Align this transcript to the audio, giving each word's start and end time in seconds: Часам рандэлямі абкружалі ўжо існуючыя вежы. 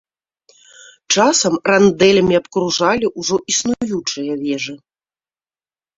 Часам 1.17 1.53
рандэлямі 1.71 2.35
абкружалі 2.41 3.13
ўжо 3.23 3.35
існуючыя 3.53 4.33
вежы. 4.45 4.75